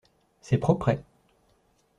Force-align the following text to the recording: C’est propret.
C’est 0.41 0.57
propret. 0.57 1.03